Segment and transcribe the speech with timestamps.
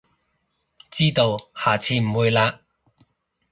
[0.89, 2.57] 知道，下次唔會喇